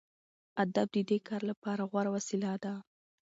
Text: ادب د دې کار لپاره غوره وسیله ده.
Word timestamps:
ادب 0.63 0.87
د 0.95 0.97
دې 1.09 1.17
کار 1.27 1.41
لپاره 1.51 1.81
غوره 1.91 2.09
وسیله 2.15 2.51
ده. 2.63 2.73